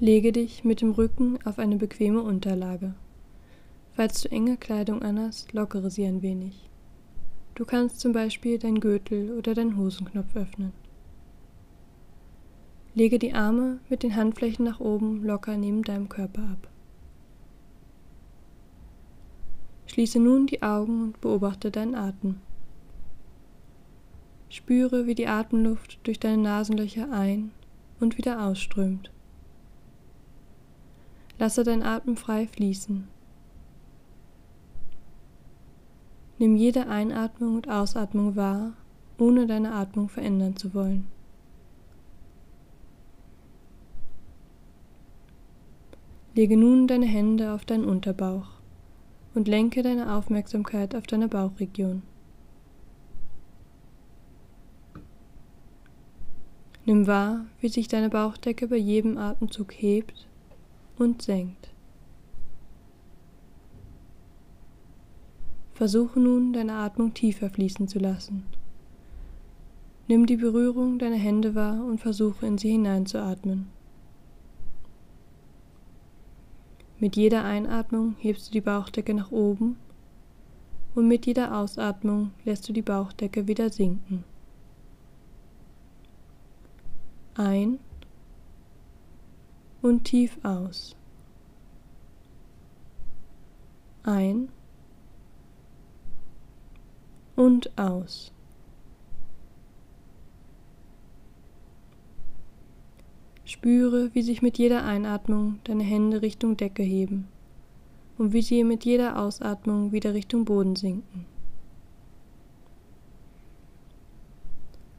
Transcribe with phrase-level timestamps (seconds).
[0.00, 2.94] Lege dich mit dem Rücken auf eine bequeme Unterlage.
[3.94, 6.70] Falls du enge Kleidung anhast, lockere sie ein wenig.
[7.56, 10.72] Du kannst zum Beispiel dein Gürtel oder deinen Hosenknopf öffnen.
[12.94, 16.68] Lege die Arme mit den Handflächen nach oben locker neben deinem Körper ab.
[19.86, 22.36] Schließe nun die Augen und beobachte deinen Atem.
[24.48, 27.50] Spüre, wie die Atemluft durch deine Nasenlöcher ein
[27.98, 29.10] und wieder ausströmt.
[31.38, 33.06] Lasse dein Atem frei fließen.
[36.38, 38.72] Nimm jede Einatmung und Ausatmung wahr,
[39.18, 41.06] ohne deine Atmung verändern zu wollen.
[46.34, 48.50] Lege nun deine Hände auf deinen Unterbauch
[49.34, 52.02] und lenke deine Aufmerksamkeit auf deine Bauchregion.
[56.84, 60.28] Nimm wahr, wie sich deine Bauchdecke bei jedem Atemzug hebt
[60.98, 61.70] und senkt.
[65.74, 68.44] Versuche nun, deine Atmung tiefer fließen zu lassen.
[70.08, 73.68] Nimm die Berührung deiner Hände wahr und versuche in sie hineinzuatmen.
[76.98, 79.76] Mit jeder Einatmung hebst du die Bauchdecke nach oben
[80.96, 84.24] und mit jeder Ausatmung lässt du die Bauchdecke wieder sinken.
[87.34, 87.78] Ein
[89.82, 90.96] und tief aus.
[94.02, 94.48] Ein
[97.36, 98.32] und aus.
[103.44, 107.28] Spüre, wie sich mit jeder Einatmung deine Hände Richtung Decke heben
[108.18, 111.24] und wie sie mit jeder Ausatmung wieder Richtung Boden sinken.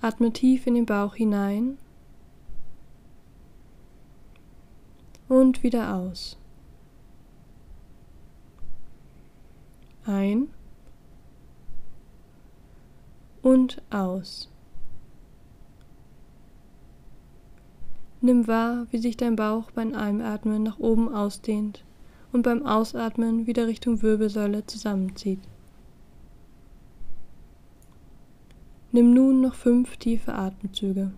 [0.00, 1.78] Atme tief in den Bauch hinein
[5.28, 6.36] und wieder aus.
[10.04, 10.48] Ein
[13.42, 14.48] und aus.
[18.20, 21.84] Nimm wahr, wie sich dein Bauch beim Einatmen nach oben ausdehnt
[22.32, 25.40] und beim Ausatmen wieder Richtung Wirbelsäule zusammenzieht.
[28.92, 31.12] Nimm nun noch fünf tiefe Atemzüge.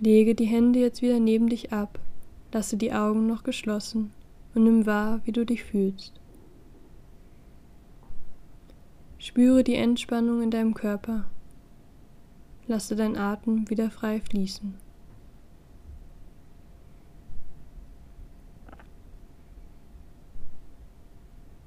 [0.00, 1.98] Lege die Hände jetzt wieder neben dich ab,
[2.52, 4.12] lasse die Augen noch geschlossen
[4.54, 6.20] und nimm wahr, wie du dich fühlst.
[9.18, 11.24] Spüre die Entspannung in deinem Körper.
[12.68, 14.74] Lasse dein Atem wieder frei fließen.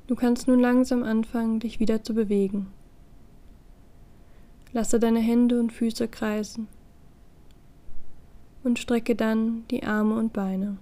[0.08, 2.68] Du kannst nun langsam anfangen, dich wieder zu bewegen.
[4.72, 6.70] Lasse deine Hände und Füße kreisen
[8.64, 10.78] und strecke dann die Arme und Beine.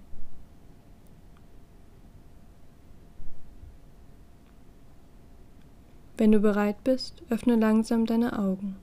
[6.18, 8.76] Wenn du bereit bist, öffne langsam deine Augen.